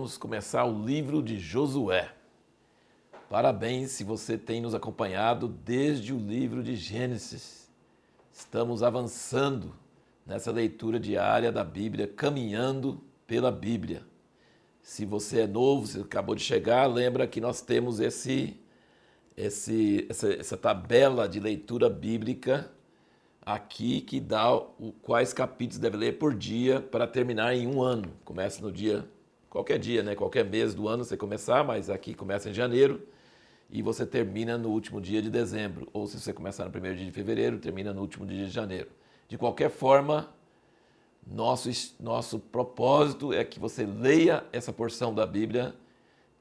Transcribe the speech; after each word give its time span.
vamos 0.00 0.16
começar 0.16 0.64
o 0.64 0.82
livro 0.82 1.22
de 1.22 1.38
Josué. 1.38 2.10
Parabéns 3.28 3.90
se 3.90 4.02
você 4.02 4.38
tem 4.38 4.58
nos 4.58 4.74
acompanhado 4.74 5.46
desde 5.46 6.14
o 6.14 6.18
livro 6.18 6.62
de 6.62 6.74
Gênesis. 6.74 7.68
Estamos 8.32 8.82
avançando 8.82 9.74
nessa 10.24 10.50
leitura 10.50 10.98
diária 10.98 11.52
da 11.52 11.62
Bíblia, 11.62 12.06
caminhando 12.06 12.98
pela 13.26 13.52
Bíblia. 13.52 14.02
Se 14.80 15.04
você 15.04 15.40
é 15.40 15.46
novo, 15.46 15.86
se 15.86 16.00
acabou 16.00 16.34
de 16.34 16.42
chegar, 16.42 16.86
lembra 16.86 17.26
que 17.26 17.38
nós 17.38 17.60
temos 17.60 18.00
esse, 18.00 18.58
esse, 19.36 20.06
essa, 20.08 20.32
essa 20.32 20.56
tabela 20.56 21.28
de 21.28 21.38
leitura 21.38 21.90
bíblica 21.90 22.70
aqui 23.42 24.00
que 24.00 24.18
dá 24.18 24.50
o, 24.54 24.94
quais 25.02 25.34
capítulos 25.34 25.78
deve 25.78 25.98
ler 25.98 26.18
por 26.18 26.32
dia 26.32 26.80
para 26.80 27.06
terminar 27.06 27.54
em 27.54 27.66
um 27.66 27.82
ano. 27.82 28.10
Começa 28.24 28.62
no 28.62 28.72
dia, 28.72 29.06
qualquer 29.50 29.78
dia, 29.78 30.02
né? 30.02 30.14
qualquer 30.14 30.44
mês 30.44 30.72
do 30.72 30.88
ano 30.88 31.04
você 31.04 31.16
começar, 31.16 31.64
mas 31.64 31.90
aqui 31.90 32.14
começa 32.14 32.48
em 32.48 32.54
janeiro 32.54 33.06
e 33.68 33.82
você 33.82 34.06
termina 34.06 34.56
no 34.56 34.70
último 34.70 35.00
dia 35.00 35.20
de 35.20 35.28
dezembro. 35.28 35.88
Ou 35.92 36.06
se 36.06 36.18
você 36.18 36.32
começar 36.32 36.64
no 36.64 36.70
primeiro 36.70 36.96
dia 36.96 37.06
de 37.06 37.12
fevereiro, 37.12 37.58
termina 37.58 37.92
no 37.92 38.00
último 38.00 38.24
dia 38.24 38.46
de 38.46 38.50
janeiro. 38.50 38.88
De 39.28 39.36
qualquer 39.36 39.70
forma, 39.70 40.32
nosso, 41.26 41.68
nosso 42.00 42.38
propósito 42.38 43.32
é 43.32 43.44
que 43.44 43.60
você 43.60 43.84
leia 43.84 44.44
essa 44.52 44.72
porção 44.72 45.14
da 45.14 45.26
Bíblia 45.26 45.74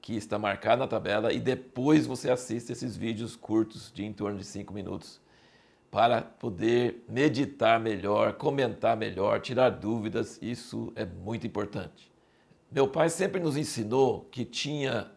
que 0.01 0.15
está 0.15 0.39
marcada 0.39 0.77
na 0.77 0.87
tabela 0.87 1.33
e 1.33 1.39
depois 1.39 2.07
você 2.07 2.31
assista 2.31 2.71
esses 2.71 2.95
vídeos 2.95 3.35
curtos 3.35 3.91
de 3.93 4.05
em 4.05 4.13
torno 4.13 4.37
de 4.37 4.45
cinco 4.45 4.73
minutos 4.73 5.19
para 5.91 6.21
poder 6.21 7.03
meditar 7.09 7.79
melhor, 7.79 8.33
comentar 8.33 8.95
melhor, 8.95 9.41
tirar 9.41 9.71
dúvidas. 9.71 10.39
Isso 10.41 10.93
é 10.95 11.05
muito 11.05 11.45
importante. 11.45 12.09
Meu 12.71 12.87
pai 12.87 13.09
sempre 13.09 13.41
nos 13.41 13.57
ensinou 13.57 14.27
que 14.29 14.45
tinha 14.45 15.11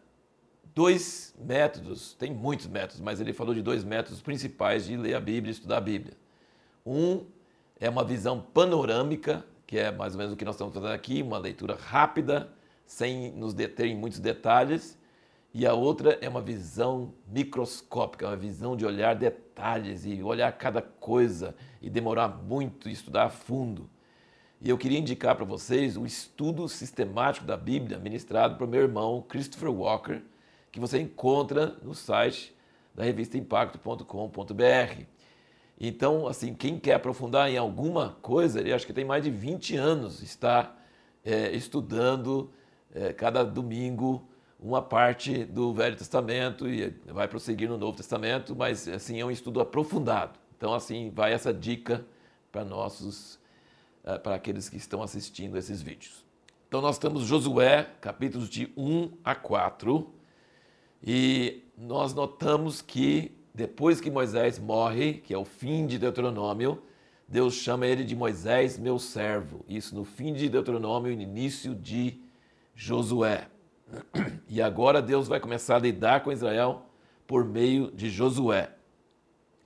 dois 0.73 1.35
métodos, 1.39 2.15
tem 2.15 2.33
muitos 2.33 2.65
métodos, 2.65 2.99
mas 2.99 3.21
ele 3.21 3.31
falou 3.31 3.53
de 3.53 3.61
dois 3.61 3.83
métodos 3.83 4.23
principais 4.23 4.85
de 4.85 4.97
ler 4.97 5.13
a 5.13 5.19
Bíblia 5.19 5.51
e 5.51 5.53
estudar 5.53 5.77
a 5.77 5.81
Bíblia. 5.81 6.17
Um 6.83 7.23
é 7.79 7.87
uma 7.87 8.03
visão 8.03 8.41
panorâmica, 8.41 9.45
que 9.67 9.77
é 9.77 9.91
mais 9.91 10.13
ou 10.13 10.17
menos 10.17 10.33
o 10.33 10.35
que 10.35 10.43
nós 10.43 10.55
estamos 10.55 10.73
fazendo 10.73 10.93
aqui, 10.93 11.21
uma 11.21 11.37
leitura 11.37 11.75
rápida, 11.75 12.51
sem 12.87 13.31
nos 13.33 13.53
deter 13.53 13.85
em 13.85 13.95
muitos 13.95 14.17
detalhes. 14.19 14.97
E 15.53 15.67
a 15.67 15.75
outra 15.75 16.17
é 16.21 16.27
uma 16.27 16.41
visão 16.41 17.13
microscópica, 17.27 18.25
uma 18.25 18.35
visão 18.35 18.75
de 18.75 18.83
olhar 18.83 19.15
detalhes 19.15 20.07
e 20.07 20.23
olhar 20.23 20.51
cada 20.53 20.81
coisa 20.81 21.55
e 21.79 21.87
demorar 21.87 22.29
muito 22.29 22.89
e 22.89 22.91
estudar 22.91 23.25
a 23.25 23.29
fundo. 23.29 23.87
E 24.63 24.69
eu 24.69 24.77
queria 24.77 24.97
indicar 24.97 25.35
para 25.35 25.43
vocês 25.43 25.97
o 25.97 26.05
estudo 26.05 26.69
sistemático 26.69 27.45
da 27.45 27.57
Bíblia 27.57 27.99
ministrado 27.99 28.55
por 28.55 28.65
meu 28.65 28.79
irmão 28.79 29.21
Christopher 29.27 29.69
Walker, 29.69 30.21
que 30.71 30.79
você 30.79 31.01
encontra 31.01 31.75
no 31.83 31.93
site 31.93 32.55
da 32.95 33.03
revista 33.03 33.37
impacto.com.br. 33.37 35.03
Então, 35.77 36.27
assim, 36.27 36.53
quem 36.53 36.79
quer 36.79 36.93
aprofundar 36.93 37.51
em 37.51 37.57
alguma 37.57 38.15
coisa, 38.21 38.61
ele 38.61 38.71
acho 38.71 38.87
que 38.87 38.93
tem 38.93 39.03
mais 39.03 39.25
de 39.25 39.29
20 39.29 39.75
anos, 39.75 40.23
está 40.23 40.73
é, 41.25 41.51
estudando 41.51 42.49
é, 42.95 43.11
cada 43.11 43.43
domingo 43.43 44.25
uma 44.57 44.81
parte 44.81 45.43
do 45.43 45.73
Velho 45.73 45.97
Testamento 45.97 46.69
e 46.69 46.89
vai 47.07 47.27
prosseguir 47.27 47.67
no 47.67 47.77
Novo 47.77 47.97
Testamento, 47.97 48.55
mas 48.55 48.87
assim 48.87 49.19
é 49.19 49.25
um 49.25 49.31
estudo 49.31 49.59
aprofundado. 49.59 50.39
Então, 50.55 50.73
assim, 50.73 51.11
vai 51.13 51.33
essa 51.33 51.53
dica 51.53 52.05
para 52.49 52.63
nossos, 52.63 53.37
é, 54.03 54.17
para 54.17 54.35
aqueles 54.35 54.69
que 54.69 54.77
estão 54.77 55.01
assistindo 55.01 55.57
esses 55.57 55.81
vídeos. 55.81 56.25
Então, 56.67 56.81
nós 56.81 56.97
temos 56.97 57.23
Josué, 57.23 57.89
capítulos 58.01 58.49
de 58.49 58.71
1 58.75 59.11
a 59.23 59.35
4. 59.35 60.11
E 61.03 61.63
nós 61.77 62.13
notamos 62.13 62.81
que 62.81 63.37
depois 63.53 64.01
que 64.01 64.09
Moisés 64.09 64.57
morre, 64.57 65.13
que 65.13 65.33
é 65.33 65.37
o 65.37 65.45
fim 65.45 65.85
de 65.85 65.99
Deuteronômio, 65.99 66.81
Deus 67.27 67.53
chama 67.53 67.85
ele 67.85 68.03
de 68.03 68.15
Moisés, 68.15 68.77
meu 68.77 68.97
servo. 68.97 69.63
Isso 69.67 69.95
no 69.95 70.03
fim 70.03 70.33
de 70.33 70.49
Deuteronômio 70.49 71.11
e 71.11 71.15
no 71.15 71.21
início 71.21 71.75
de 71.75 72.19
Josué. 72.75 73.47
E 74.49 74.61
agora 74.61 75.01
Deus 75.01 75.27
vai 75.27 75.39
começar 75.39 75.77
a 75.77 75.79
lidar 75.79 76.21
com 76.21 76.31
Israel 76.31 76.85
por 77.25 77.43
meio 77.43 77.89
de 77.91 78.07
Josué. 78.09 78.71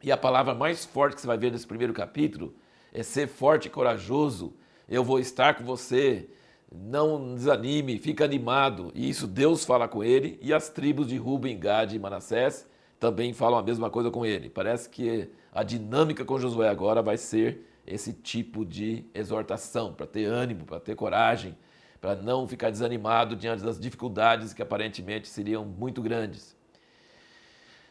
E 0.02 0.12
a 0.12 0.16
palavra 0.16 0.54
mais 0.54 0.86
forte 0.86 1.16
que 1.16 1.22
você 1.22 1.28
vai 1.28 1.38
ver 1.38 1.52
nesse 1.52 1.68
primeiro 1.68 1.94
capítulo 1.94 2.56
é 2.94 3.04
ser 3.04 3.28
forte 3.28 3.68
e 3.68 3.72
corajoso. 3.72 4.54
Eu 4.88 5.04
vou 5.04 5.20
estar 5.20 5.56
com 5.56 5.64
você, 5.64 6.30
não 6.72 7.36
desanime, 7.36 7.98
fica 7.98 8.24
animado. 8.26 8.92
E 8.96 9.10
isso 9.10 9.28
Deus 9.28 9.66
fala 9.66 9.88
com 9.88 10.04
ele, 10.04 10.40
e 10.42 10.54
as 10.54 10.70
tribos 10.70 11.08
de 11.08 11.18
Ruben, 11.18 11.58
Gad 11.58 11.94
e 11.94 12.00
Manassés 12.00 12.68
também 13.00 13.34
falam 13.34 13.60
a 13.60 13.64
mesma 13.64 13.90
coisa 13.90 14.10
com 14.10 14.26
ele. 14.26 14.50
Parece 14.50 14.90
que 14.90 15.30
a 15.52 15.64
dinâmica 15.64 16.26
com 16.26 16.40
Josué 16.40 16.70
agora 16.70 17.02
vai 17.02 17.18
ser 17.18 17.66
esse 17.86 18.12
tipo 18.12 18.66
de 18.66 19.06
exortação, 19.14 19.94
para 19.94 20.06
ter 20.06 20.26
ânimo, 20.26 20.66
para 20.66 20.80
ter 20.80 20.96
coragem, 20.96 21.58
para 22.02 22.16
não 22.16 22.48
ficar 22.48 22.70
desanimado 22.70 23.36
diante 23.36 23.64
das 23.64 23.80
dificuldades 23.80 24.54
que 24.54 24.62
aparentemente 24.62 25.28
seriam 25.28 25.64
muito 25.66 26.02
grandes. 26.02 26.56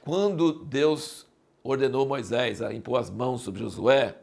Quando 0.05 0.65
Deus 0.65 1.27
ordenou 1.65 2.07
Moisés 2.07 2.63
a 2.63 2.73
impor 2.73 3.01
as 3.01 3.11
mãos 3.11 3.41
sobre 3.41 3.61
Josué, 3.61 4.17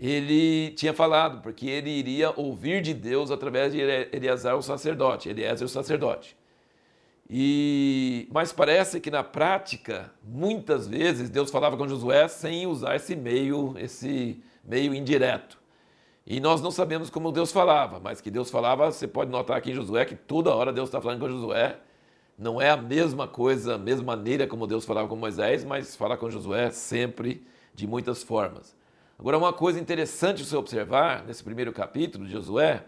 ele 0.00 0.70
tinha 0.70 0.94
falado, 0.94 1.42
porque 1.42 1.68
ele 1.68 1.90
iria 1.90 2.32
ouvir 2.34 2.80
de 2.80 2.94
Deus 2.94 3.30
através 3.30 3.72
de 3.72 3.80
Eleazar 3.80 4.56
o 4.56 4.62
sacerdote, 4.62 5.28
Eliezer 5.28 5.66
o 5.66 5.68
sacerdote. 5.68 6.34
E, 7.28 8.26
mas 8.32 8.50
parece 8.50 8.98
que 8.98 9.10
na 9.10 9.22
prática, 9.22 10.10
muitas 10.24 10.88
vezes, 10.88 11.28
Deus 11.28 11.50
falava 11.50 11.76
com 11.76 11.86
Josué 11.86 12.26
sem 12.28 12.66
usar 12.66 12.96
esse 12.96 13.14
meio, 13.14 13.74
esse 13.78 14.42
meio 14.64 14.94
indireto. 14.94 15.58
E 16.26 16.40
nós 16.40 16.62
não 16.62 16.70
sabemos 16.70 17.10
como 17.10 17.30
Deus 17.30 17.52
falava, 17.52 18.00
mas 18.00 18.22
que 18.22 18.30
Deus 18.30 18.50
falava, 18.50 18.90
você 18.90 19.06
pode 19.06 19.30
notar 19.30 19.58
aqui 19.58 19.70
em 19.70 19.74
Josué 19.74 20.06
que 20.06 20.16
toda 20.16 20.54
hora 20.54 20.72
Deus 20.72 20.88
está 20.88 21.00
falando 21.00 21.20
com 21.20 21.28
Josué. 21.28 21.78
Não 22.38 22.58
é 22.58 22.70
a 22.70 22.76
mesma 22.76 23.28
coisa, 23.28 23.74
a 23.74 23.78
mesma 23.78 24.16
maneira 24.16 24.46
como 24.46 24.66
Deus 24.66 24.86
falava 24.86 25.06
com 25.06 25.14
Moisés, 25.14 25.62
mas 25.62 25.94
fala 25.94 26.16
com 26.16 26.30
Josué 26.30 26.70
sempre 26.70 27.46
de 27.74 27.86
muitas 27.86 28.22
formas. 28.22 28.79
Agora, 29.20 29.36
uma 29.36 29.52
coisa 29.52 29.78
interessante 29.78 30.42
você 30.42 30.56
observar 30.56 31.26
nesse 31.26 31.44
primeiro 31.44 31.74
capítulo 31.74 32.24
de 32.24 32.32
Josué, 32.32 32.86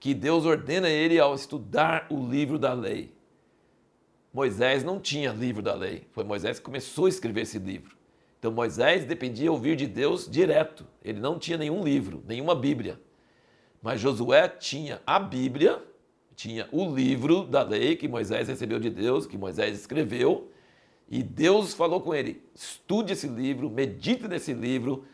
que 0.00 0.14
Deus 0.14 0.46
ordena 0.46 0.88
ele 0.88 1.20
ao 1.20 1.34
estudar 1.34 2.06
o 2.08 2.26
livro 2.26 2.58
da 2.58 2.72
lei. 2.72 3.12
Moisés 4.32 4.82
não 4.82 4.98
tinha 4.98 5.30
livro 5.30 5.60
da 5.60 5.74
lei, 5.74 6.06
foi 6.12 6.24
Moisés 6.24 6.58
que 6.58 6.64
começou 6.64 7.04
a 7.04 7.10
escrever 7.10 7.42
esse 7.42 7.58
livro. 7.58 7.94
Então 8.38 8.50
Moisés 8.50 9.04
dependia 9.04 9.52
ouvir 9.52 9.76
de 9.76 9.86
Deus 9.86 10.26
direto, 10.26 10.86
ele 11.04 11.20
não 11.20 11.38
tinha 11.38 11.58
nenhum 11.58 11.84
livro, 11.84 12.24
nenhuma 12.26 12.54
Bíblia. 12.54 12.98
Mas 13.82 14.00
Josué 14.00 14.48
tinha 14.48 15.02
a 15.06 15.18
Bíblia, 15.18 15.84
tinha 16.34 16.66
o 16.72 16.94
livro 16.94 17.42
da 17.42 17.62
lei 17.62 17.94
que 17.94 18.08
Moisés 18.08 18.48
recebeu 18.48 18.80
de 18.80 18.88
Deus, 18.88 19.26
que 19.26 19.36
Moisés 19.36 19.78
escreveu, 19.78 20.50
e 21.10 21.22
Deus 21.22 21.74
falou 21.74 22.00
com 22.00 22.14
ele: 22.14 22.42
estude 22.54 23.12
esse 23.12 23.28
livro, 23.28 23.68
medite 23.68 24.26
nesse 24.26 24.54
livro, 24.54 25.04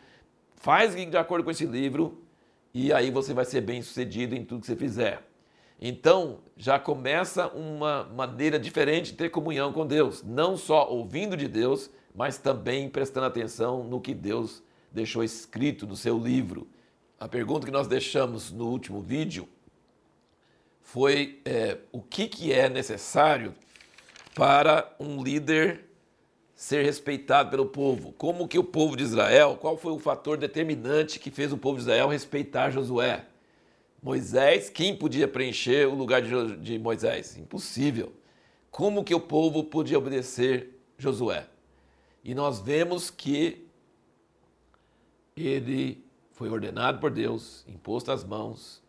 Faz 0.61 0.93
de 0.93 1.17
acordo 1.17 1.43
com 1.43 1.49
esse 1.49 1.65
livro 1.65 2.23
e 2.71 2.93
aí 2.93 3.09
você 3.09 3.33
vai 3.33 3.45
ser 3.45 3.61
bem 3.61 3.81
sucedido 3.81 4.35
em 4.35 4.45
tudo 4.45 4.61
que 4.61 4.67
você 4.67 4.75
fizer. 4.75 5.27
Então, 5.81 6.37
já 6.55 6.77
começa 6.77 7.47
uma 7.47 8.03
maneira 8.03 8.59
diferente 8.59 9.11
de 9.11 9.17
ter 9.17 9.29
comunhão 9.29 9.73
com 9.73 9.87
Deus, 9.87 10.21
não 10.21 10.55
só 10.55 10.87
ouvindo 10.87 11.35
de 11.35 11.47
Deus, 11.47 11.89
mas 12.13 12.37
também 12.37 12.87
prestando 12.87 13.25
atenção 13.25 13.83
no 13.83 13.99
que 13.99 14.13
Deus 14.13 14.61
deixou 14.91 15.23
escrito 15.23 15.87
no 15.87 15.95
seu 15.95 16.19
livro. 16.19 16.67
A 17.19 17.27
pergunta 17.27 17.65
que 17.65 17.71
nós 17.71 17.87
deixamos 17.87 18.51
no 18.51 18.67
último 18.67 19.01
vídeo 19.01 19.49
foi 20.83 21.41
é, 21.43 21.79
o 21.91 22.03
que, 22.03 22.27
que 22.27 22.53
é 22.53 22.69
necessário 22.69 23.55
para 24.35 24.95
um 24.99 25.23
líder 25.23 25.90
ser 26.61 26.85
respeitado 26.85 27.49
pelo 27.49 27.65
povo. 27.65 28.13
Como 28.19 28.47
que 28.47 28.59
o 28.59 28.63
povo 28.63 28.95
de 28.95 29.01
Israel, 29.01 29.57
qual 29.59 29.75
foi 29.75 29.91
o 29.91 29.97
fator 29.97 30.37
determinante 30.37 31.17
que 31.17 31.31
fez 31.31 31.51
o 31.51 31.57
povo 31.57 31.77
de 31.77 31.81
Israel 31.85 32.07
respeitar 32.07 32.69
Josué? 32.69 33.25
Moisés, 33.99 34.69
quem 34.69 34.95
podia 34.95 35.27
preencher 35.27 35.87
o 35.87 35.95
lugar 35.95 36.21
de, 36.21 36.77
Moisés? 36.77 37.35
Impossível. 37.35 38.13
Como 38.69 39.03
que 39.03 39.15
o 39.15 39.19
povo 39.19 39.63
podia 39.63 39.97
obedecer 39.97 40.79
Josué? 40.99 41.47
E 42.23 42.35
nós 42.35 42.59
vemos 42.59 43.09
que 43.09 43.67
ele 45.35 46.05
foi 46.33 46.47
ordenado 46.47 46.99
por 46.99 47.09
Deus, 47.09 47.65
imposto 47.67 48.11
as 48.11 48.23
mãos, 48.23 48.83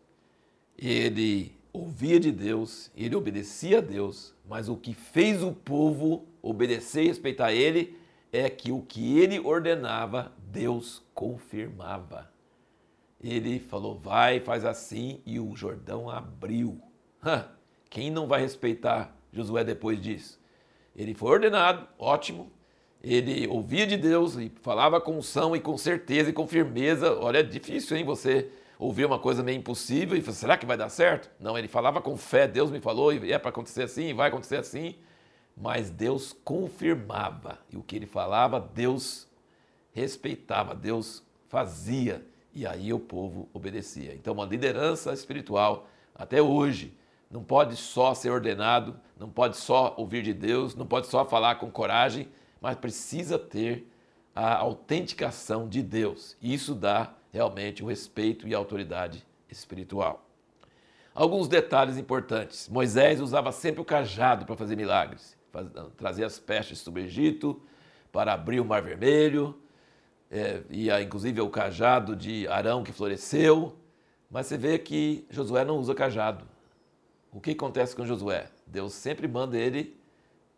ele 0.77 1.51
ouvia 1.73 2.19
de 2.19 2.31
Deus, 2.31 2.91
ele 2.95 3.15
obedecia 3.15 3.79
a 3.79 3.81
Deus, 3.81 4.33
mas 4.47 4.69
o 4.69 4.77
que 4.77 4.93
fez 4.93 5.41
o 5.41 5.51
povo 5.51 6.25
obedecer 6.41 7.03
e 7.03 7.07
respeitar 7.07 7.51
ele 7.51 7.97
é 8.31 8.47
que 8.49 8.71
o 8.71 8.81
que 8.81 9.17
ele 9.19 9.39
ordenava, 9.39 10.31
Deus 10.37 11.03
confirmava. 11.15 12.31
Ele 13.21 13.59
falou, 13.59 13.97
vai, 13.97 14.39
faz 14.39 14.63
assim, 14.63 15.21
e 15.25 15.39
o 15.39 15.55
Jordão 15.55 16.09
abriu. 16.09 16.79
Quem 17.89 18.11
não 18.11 18.27
vai 18.27 18.41
respeitar 18.41 19.15
Josué 19.31 19.63
depois 19.63 19.99
disso? 19.99 20.39
Ele 20.95 21.13
foi 21.13 21.31
ordenado, 21.31 21.87
ótimo. 21.97 22.51
Ele 23.01 23.47
ouvia 23.47 23.87
de 23.87 23.97
Deus 23.97 24.35
e 24.35 24.51
falava 24.61 25.01
com 25.01 25.17
unção 25.17 25.55
e 25.55 25.59
com 25.59 25.77
certeza 25.77 26.29
e 26.29 26.33
com 26.33 26.47
firmeza. 26.47 27.17
Olha, 27.19 27.39
é 27.39 27.43
difícil, 27.43 27.97
hein? 27.97 28.03
Você 28.03 28.49
ouvir 28.77 29.05
uma 29.05 29.19
coisa 29.19 29.43
meio 29.43 29.57
impossível 29.57 30.17
e 30.17 30.21
falar, 30.21 30.35
será 30.35 30.57
que 30.57 30.65
vai 30.65 30.77
dar 30.77 30.89
certo? 30.89 31.29
Não, 31.39 31.57
ele 31.57 31.67
falava 31.67 32.01
com 32.01 32.17
fé, 32.17 32.47
Deus 32.47 32.71
me 32.71 32.79
falou 32.79 33.13
e 33.13 33.31
é 33.31 33.37
para 33.37 33.49
acontecer 33.49 33.83
assim, 33.83 34.13
vai 34.13 34.29
acontecer 34.29 34.57
assim. 34.57 34.95
Mas 35.55 35.89
Deus 35.89 36.35
confirmava 36.43 37.59
e 37.71 37.77
o 37.77 37.83
que 37.83 37.95
ele 37.95 38.07
falava, 38.07 38.59
Deus 38.59 39.27
respeitava, 39.93 40.73
Deus 40.73 41.23
fazia 41.47 42.25
e 42.53 42.65
aí 42.65 42.91
o 42.93 42.99
povo 42.99 43.47
obedecia. 43.53 44.13
Então, 44.13 44.33
uma 44.33 44.45
liderança 44.45 45.13
espiritual, 45.13 45.87
até 46.15 46.41
hoje, 46.41 46.95
não 47.29 47.43
pode 47.43 47.75
só 47.75 48.13
ser 48.13 48.29
ordenado, 48.29 48.99
não 49.17 49.29
pode 49.29 49.57
só 49.57 49.95
ouvir 49.97 50.21
de 50.21 50.33
Deus, 50.33 50.75
não 50.75 50.85
pode 50.85 51.07
só 51.07 51.25
falar 51.25 51.55
com 51.55 51.71
coragem, 51.71 52.27
mas 52.61 52.75
precisa 52.75 53.39
ter 53.39 53.87
a 54.35 54.55
autenticação 54.57 55.67
de 55.67 55.81
Deus. 55.81 56.37
Isso 56.41 56.75
dá 56.75 57.13
realmente 57.33 57.83
o 57.83 57.87
respeito 57.87 58.47
e 58.47 58.53
a 58.53 58.57
autoridade 58.57 59.25
espiritual. 59.49 60.29
Alguns 61.15 61.47
detalhes 61.47 61.97
importantes. 61.97 62.69
Moisés 62.69 63.19
usava 63.19 63.51
sempre 63.51 63.81
o 63.81 63.85
cajado 63.85 64.45
para 64.45 64.55
fazer 64.55 64.75
milagres, 64.75 65.35
trazer 65.97 66.23
as 66.23 66.37
pestes 66.37 66.79
sobre 66.79 67.01
o 67.01 67.05
Egito, 67.05 67.59
para 68.11 68.33
abrir 68.33 68.59
o 68.59 68.65
Mar 68.65 68.83
Vermelho, 68.83 69.59
é, 70.29 70.61
e 70.69 70.89
inclusive 70.91 71.41
o 71.41 71.49
cajado 71.49 72.15
de 72.15 72.47
Arão 72.47 72.83
que 72.83 72.91
floresceu. 72.91 73.75
Mas 74.29 74.47
você 74.47 74.57
vê 74.57 74.77
que 74.77 75.25
Josué 75.29 75.65
não 75.65 75.77
usa 75.77 75.93
cajado. 75.93 76.45
O 77.31 77.41
que 77.41 77.51
acontece 77.51 77.95
com 77.95 78.05
Josué? 78.05 78.47
Deus 78.65 78.93
sempre 78.93 79.27
manda 79.27 79.57
ele 79.57 79.95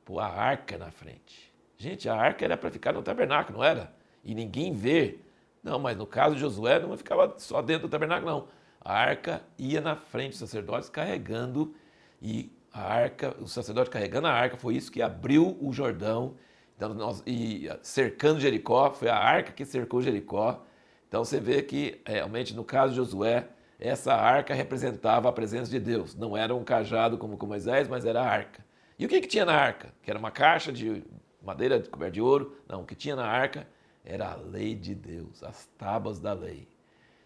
pôr 0.04 0.20
a 0.20 0.28
arca 0.28 0.78
na 0.78 0.92
frente. 0.92 1.54
Gente, 1.78 2.08
a 2.08 2.16
arca 2.16 2.44
era 2.46 2.56
para 2.58 2.70
ficar 2.70 2.94
no 2.94 3.02
tabernáculo, 3.02 3.60
não 3.60 3.66
era? 3.66 3.94
E 4.24 4.36
ninguém 4.36 4.74
vê. 4.74 5.20
Não, 5.66 5.78
mas 5.78 5.98
no 5.98 6.08
caso 6.08 6.36
de 6.36 6.42
Josué 6.42 6.80
não 6.80 6.96
ficava 6.96 7.34
só 7.38 7.62
dentro 7.62 7.90
do 7.90 7.92
tabernáculo, 7.92 8.32
não. 8.32 8.48
A 8.80 8.94
arca 8.94 9.42
ia 9.58 9.82
na 9.82 9.98
frente 9.98 10.30
dos 10.30 10.40
sacerdotes 10.40 10.88
carregando 10.88 11.76
e 12.22 12.50
a 12.72 12.82
arca, 12.82 13.36
o 13.42 13.48
sacerdote 13.48 13.90
carregando 13.90 14.28
a 14.28 14.32
arca, 14.32 14.56
foi 14.56 14.76
isso 14.76 14.90
que 14.90 15.02
abriu 15.02 15.58
o 15.60 15.74
Jordão 15.74 16.36
então, 16.76 16.94
nós, 16.94 17.24
e 17.26 17.70
cercando 17.82 18.40
Jericó, 18.40 18.92
foi 18.92 19.08
a 19.08 19.18
arca 19.18 19.52
que 19.52 19.66
cercou 19.66 20.02
Jericó. 20.02 20.62
Então 21.08 21.24
você 21.24 21.40
vê 21.40 21.62
que 21.62 22.02
realmente 22.06 22.54
no 22.54 22.64
caso 22.64 22.92
de 22.92 22.98
Josué, 22.98 23.48
essa 23.80 24.14
arca 24.14 24.54
representava 24.54 25.30
a 25.30 25.32
presença 25.32 25.72
de 25.72 25.80
Deus. 25.80 26.16
Não 26.16 26.36
era 26.36 26.54
um 26.54 26.64
cajado 26.64 27.18
como 27.18 27.38
com 27.38 27.46
Moisés, 27.46 27.88
mas 27.88 28.06
era 28.06 28.22
a 28.22 28.28
arca. 28.28 28.66
E 29.00 29.06
o 29.06 29.10
que, 29.10 29.22
que 29.22 29.28
tinha 29.28 29.46
na 29.46 29.54
arca? 29.54 29.94
Que 30.02 30.10
era 30.10 30.20
uma 30.20 30.32
caixa 30.32 30.72
de 30.72 31.04
madeira 31.42 31.80
coberta 31.80 32.14
de 32.14 32.22
ouro. 32.22 32.58
Não, 32.68 32.82
o 32.82 32.86
que 32.86 32.96
tinha 32.96 33.16
na 33.16 33.26
arca 33.26 33.68
era 34.06 34.32
a 34.32 34.36
lei 34.36 34.76
de 34.76 34.94
Deus, 34.94 35.44
as 35.44 35.66
tábuas 35.78 36.20
da 36.20 36.32
lei. 36.32 36.68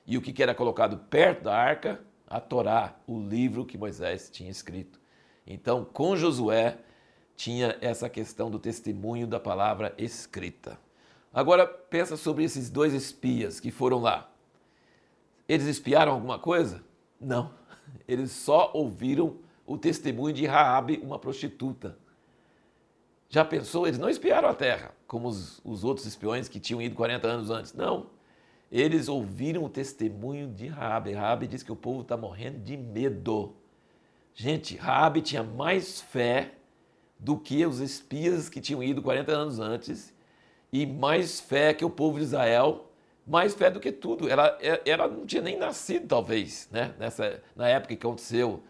E 0.08 0.18
o 0.18 0.22
que, 0.22 0.42
era 0.42 0.56
colocado 0.56 0.98
perto 0.98 1.44
da 1.44 1.56
arca? 1.56 2.00
A 2.26 2.40
Torá, 2.40 2.96
o 3.06 3.20
livro 3.20 3.66
que 3.66 3.78
Moisés 3.78 4.30
tinha 4.30 4.50
escrito. 4.50 5.00
Então, 5.46 5.84
com 5.84 6.16
Josué, 6.16 6.78
tinha 7.36 7.78
essa 7.82 8.10
questão 8.10 8.50
do 8.50 8.60
testemunho 8.60 9.28
da 9.28 9.40
palavra 9.40 9.94
escrita. 9.98 10.80
Agora 11.34 11.68
pensa 11.68 12.18
sobre 12.18 12.44
esses 12.44 12.70
dois 12.70 12.94
espias 12.94 13.60
que 13.60 13.72
foram 13.72 14.00
lá. 14.00 14.32
Eles 15.48 15.66
espiaram 15.66 16.14
alguma 16.14 16.40
coisa? 16.40 16.84
Não. 17.20 17.54
Eles 18.08 18.32
só 18.32 18.72
ouviram 18.74 19.38
o 19.66 19.78
testemunho 19.78 20.34
de 20.34 20.46
Raabe, 20.46 21.00
uma 21.04 21.20
prostituta. 21.20 21.98
Já 23.30 23.46
pensou? 23.46 23.86
Eles 23.86 24.00
não 24.00 24.10
espiaram 24.10 24.50
a 24.50 24.56
terra, 24.56 24.92
como 25.08 25.28
os, 25.28 25.62
os 25.64 25.84
outros 25.84 26.08
espiões 26.08 26.50
que 26.50 26.60
tinham 26.60 26.82
ido 26.82 26.96
40 26.96 27.28
anos 27.28 27.50
antes. 27.52 27.74
Não. 27.74 28.08
Eles 28.72 29.08
ouviram 29.08 29.64
o 29.64 29.70
testemunho 29.70 30.48
de 30.48 30.68
Raabe. 30.68 31.14
Raabe 31.14 31.48
diz 31.48 31.62
que 31.62 31.72
o 31.72 31.76
povo 31.76 32.02
está 32.02 32.18
morrendo 32.18 32.60
de 32.60 32.76
medo. 32.76 33.56
Gente, 34.34 34.76
Raabe 34.76 35.22
tinha 35.22 35.44
mais 35.44 36.02
fé 36.02 36.54
do 37.20 37.38
que 37.38 37.66
os 37.66 37.80
espias 37.80 38.50
que 38.50 38.60
tinham 38.60 38.82
ido 38.82 39.02
40 39.02 39.32
anos 39.32 39.60
antes 39.60 40.14
e 40.72 40.86
mais 40.86 41.40
fé 41.40 41.74
que 41.74 41.84
o 41.84 41.90
povo 41.90 42.18
de 42.18 42.24
Israel, 42.24 42.90
mais 43.28 43.54
fé 43.54 43.70
do 43.70 43.80
que 43.80 43.92
tudo. 43.92 44.30
Ela, 44.30 44.58
ela 44.86 45.08
não 45.08 45.26
tinha 45.26 45.42
nem 45.42 45.58
nascido, 45.58 46.08
talvez, 46.08 46.68
né? 46.72 46.96
Nessa, 46.98 47.42
na 47.56 47.68
época 47.68 47.96
que 47.96 48.06
aconteceu, 48.06 48.64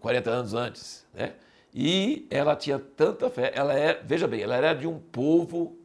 40 0.00 0.30
eh, 0.30 0.32
anos 0.32 0.54
antes. 0.54 1.06
Né? 1.12 1.34
E 1.78 2.26
ela 2.30 2.56
tinha 2.56 2.78
tanta 2.78 3.28
fé, 3.28 3.52
ela 3.54 3.74
é, 3.74 4.02
veja 4.02 4.26
bem, 4.26 4.40
ela 4.40 4.56
era 4.56 4.72
de 4.72 4.86
um 4.86 4.98
povo 4.98 5.76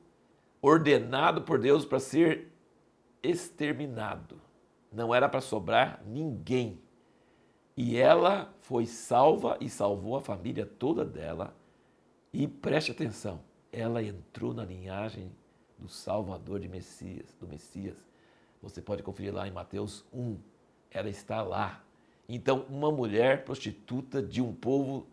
ordenado 0.62 1.42
por 1.42 1.60
Deus 1.60 1.84
para 1.84 2.00
ser 2.00 2.50
exterminado. 3.22 4.40
Não 4.90 5.14
era 5.14 5.28
para 5.28 5.42
sobrar 5.42 6.02
ninguém. 6.08 6.80
E 7.76 7.98
ela 7.98 8.54
foi 8.62 8.86
salva 8.86 9.58
e 9.60 9.70
salvou 9.70 10.16
a 10.16 10.22
família 10.22 10.66
toda 10.66 11.04
dela 11.04 11.54
e 12.32 12.48
preste 12.48 12.94
atenção, 12.94 13.42
ela 13.70 14.02
entrou 14.02 14.54
na 14.54 14.64
linhagem 14.64 15.30
do 15.78 15.90
Salvador 15.90 16.62
de 16.62 16.70
Messias, 16.70 17.36
do 17.38 17.46
Messias. 17.46 17.98
Você 18.62 18.82
pode 18.82 19.04
conferir 19.04 19.34
lá 19.34 19.46
em 19.46 19.52
Mateus 19.52 20.06
1. 20.14 20.38
Ela 20.90 21.10
está 21.10 21.42
lá. 21.42 21.84
Então, 22.30 22.66
uma 22.70 22.90
mulher 22.90 23.44
prostituta 23.44 24.22
de 24.22 24.42
um 24.42 24.54
povo 24.54 25.11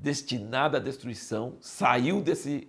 destinado 0.00 0.76
à 0.76 0.80
destruição 0.80 1.56
saiu 1.60 2.20
desse, 2.20 2.68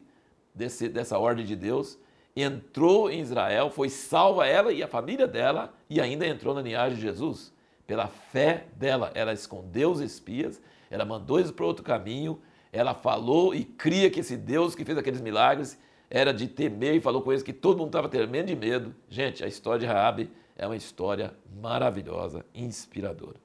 desse, 0.54 0.90
dessa 0.90 1.18
ordem 1.18 1.46
de 1.46 1.56
Deus, 1.56 1.98
entrou 2.36 3.10
em 3.10 3.22
Israel, 3.22 3.70
foi 3.70 3.90
salva 3.90 4.48
ela 4.48 4.72
e 4.72 4.82
a 4.82 4.88
família 4.88 5.28
dela 5.28 5.74
e 5.90 6.02
ainda 6.02 6.26
entrou 6.26 6.54
na 6.54 6.62
linhagem 6.62 6.96
de 6.96 7.02
Jesus. 7.02 7.54
Pela 7.86 8.08
fé 8.08 8.66
dela, 8.76 9.12
ela 9.14 9.34
escondeu 9.34 9.92
os 9.92 10.00
espias, 10.00 10.62
ela 10.90 11.06
mandou 11.06 11.40
eles 11.40 11.52
para 11.52 11.66
outro 11.66 11.84
caminho 11.84 12.42
ela 12.74 12.96
falou 12.96 13.54
e 13.54 13.64
cria 13.64 14.10
que 14.10 14.22
esse 14.22 14.36
Deus 14.36 14.74
que 14.74 14.84
fez 14.84 14.98
aqueles 14.98 15.22
milagres 15.22 15.80
era 16.10 16.34
de 16.34 16.48
temer 16.48 16.96
e 16.96 17.00
falou 17.00 17.22
com 17.22 17.32
eles 17.32 17.44
que 17.44 17.54
todo 17.54 17.78
mundo 17.78 17.90
estava 17.90 18.10
tremendo 18.10 18.48
de 18.48 18.56
medo. 18.56 18.96
Gente, 19.08 19.44
a 19.44 19.48
história 19.48 19.82
de 19.82 19.86
Raabe 19.86 20.32
é 20.56 20.66
uma 20.66 20.76
história 20.76 21.36
maravilhosa, 21.62 22.44
inspiradora. 22.54 23.36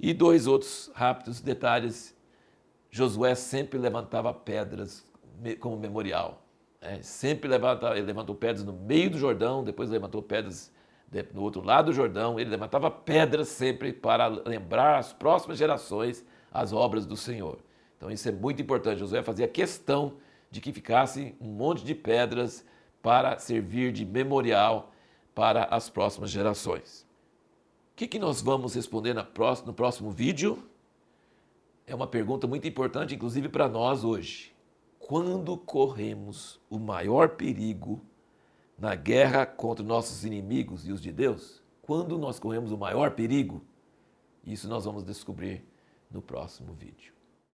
E 0.00 0.14
dois 0.14 0.46
outros 0.46 0.90
rápidos 0.94 1.40
detalhes. 1.42 2.16
Josué 2.90 3.34
sempre 3.34 3.78
levantava 3.78 4.32
pedras 4.32 5.04
como 5.60 5.76
memorial. 5.76 6.42
Né? 6.80 7.00
Sempre 7.02 7.48
levantava, 7.48 7.96
ele 7.96 8.06
levantou 8.06 8.34
pedras 8.34 8.64
no 8.64 8.72
meio 8.72 9.10
do 9.10 9.18
Jordão, 9.18 9.62
depois 9.62 9.90
levantou 9.90 10.22
pedras 10.22 10.72
no 11.32 11.42
outro 11.42 11.62
lado 11.62 11.86
do 11.86 11.92
Jordão. 11.92 12.38
Ele 12.38 12.50
levantava 12.50 12.90
pedras 12.90 13.48
sempre 13.48 13.92
para 13.92 14.26
lembrar 14.26 14.98
as 14.98 15.12
próximas 15.12 15.58
gerações 15.58 16.24
as 16.52 16.72
obras 16.72 17.06
do 17.06 17.16
Senhor. 17.16 17.58
Então 17.96 18.10
isso 18.10 18.28
é 18.28 18.32
muito 18.32 18.62
importante. 18.62 19.00
Josué 19.00 19.22
fazia 19.22 19.48
questão 19.48 20.14
de 20.50 20.60
que 20.60 20.72
ficasse 20.72 21.36
um 21.40 21.48
monte 21.48 21.84
de 21.84 21.94
pedras 21.94 22.64
para 23.02 23.38
servir 23.38 23.92
de 23.92 24.04
memorial 24.04 24.92
para 25.34 25.64
as 25.64 25.88
próximas 25.88 26.30
gerações. 26.30 27.06
O 27.92 27.96
que, 27.96 28.06
que 28.06 28.18
nós 28.18 28.40
vamos 28.40 28.74
responder 28.74 29.14
no 29.14 29.72
próximo 29.72 30.10
vídeo? 30.10 30.62
É 31.88 31.94
uma 31.94 32.06
pergunta 32.06 32.46
muito 32.46 32.68
importante, 32.68 33.14
inclusive 33.14 33.48
para 33.48 33.66
nós 33.66 34.04
hoje. 34.04 34.54
Quando 34.98 35.56
corremos 35.56 36.60
o 36.68 36.78
maior 36.78 37.30
perigo 37.30 38.04
na 38.78 38.94
guerra 38.94 39.46
contra 39.46 39.82
nossos 39.82 40.22
inimigos 40.22 40.86
e 40.86 40.92
os 40.92 41.00
de 41.00 41.10
Deus? 41.10 41.62
Quando 41.80 42.18
nós 42.18 42.38
corremos 42.38 42.72
o 42.72 42.76
maior 42.76 43.12
perigo? 43.12 43.62
Isso 44.44 44.68
nós 44.68 44.84
vamos 44.84 45.02
descobrir 45.02 45.64
no 46.10 46.20
próximo 46.20 46.74
vídeo. 46.74 47.17